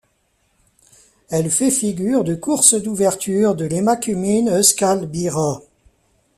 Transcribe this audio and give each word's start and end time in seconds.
Elle 1.29 1.51
fait 1.51 1.69
figure 1.69 2.23
de 2.23 2.33
course 2.33 2.73
d'ouverture 2.73 3.53
de 3.53 3.65
l'Emakumeen 3.65 4.49
Euskal 4.49 5.05
Bira. 5.05 5.61